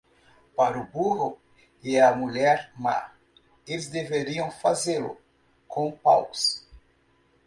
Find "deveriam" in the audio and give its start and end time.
3.87-4.49